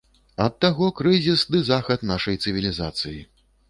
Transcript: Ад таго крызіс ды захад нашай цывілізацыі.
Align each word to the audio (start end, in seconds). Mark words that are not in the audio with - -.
Ад 0.45 0.55
таго 0.65 0.87
крызіс 1.03 1.45
ды 1.53 1.63
захад 1.71 2.09
нашай 2.15 2.43
цывілізацыі. 2.43 3.19